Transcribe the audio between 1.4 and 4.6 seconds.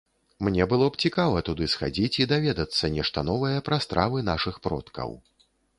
туды схадзіць і даведацца нешта новае пра стравы нашых